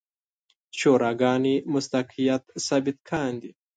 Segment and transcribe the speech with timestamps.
[0.79, 3.51] شوراګانې مصداقیت ثابت کاندي.